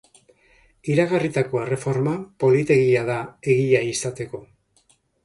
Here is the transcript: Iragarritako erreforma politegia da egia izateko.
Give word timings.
Iragarritako 0.93 1.59
erreforma 1.65 2.13
politegia 2.45 3.05
da 3.11 3.19
egia 3.57 3.83
izateko. 3.91 4.41